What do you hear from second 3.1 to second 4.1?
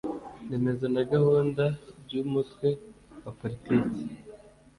wa politiki